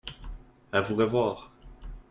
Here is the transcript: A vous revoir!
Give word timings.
A 0.71 0.81
vous 0.81 0.95
revoir! 0.95 1.51